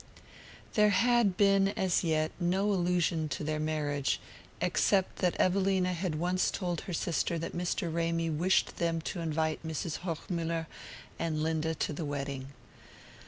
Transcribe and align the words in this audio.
There 0.73 0.89
had 0.89 1.37
been, 1.37 1.67
as 1.67 2.03
yet, 2.03 2.31
no 2.39 2.71
allusion 2.73 3.29
to 3.29 3.43
their 3.43 3.59
marriage, 3.59 4.19
except 4.59 5.17
that 5.17 5.39
Evelina 5.39 5.93
had 5.93 6.15
once 6.15 6.49
told 6.49 6.81
her 6.81 6.91
sister 6.93 7.37
that 7.37 7.55
Mr. 7.55 7.93
Ramy 7.93 8.31
wished 8.31 8.77
them 8.77 8.99
to 9.01 9.19
invite 9.21 9.61
Mrs. 9.63 9.97
Hochmuller 9.97 10.65
and 11.19 11.43
Linda 11.43 11.75
to 11.75 11.93
the 11.93 12.03
wedding. 12.05 12.47